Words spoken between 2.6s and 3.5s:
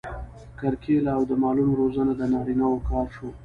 وو کار شو.